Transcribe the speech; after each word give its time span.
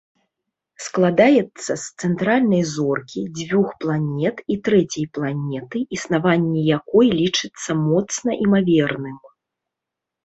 Складаецца 0.85 1.65
з 1.83 2.05
цэнтральнай 2.05 2.63
зоркі, 2.75 3.21
дзвюх 3.39 3.69
планет, 3.85 4.37
і 4.55 4.57
трэцяй 4.69 5.05
планеты, 5.19 5.77
існаванне 5.99 6.61
якой 6.79 7.07
лічыцца 7.23 7.71
моцна 7.87 8.31
імаверным. 8.47 9.17